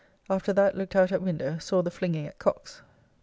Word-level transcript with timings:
After 0.31 0.51
that 0.53 0.75
looked 0.75 0.95
out 0.95 1.11
at 1.11 1.21
window; 1.21 1.59
saw 1.59 1.83
the 1.83 1.91
flinging 1.91 2.25
at 2.25 2.39
cocks. 2.39 2.81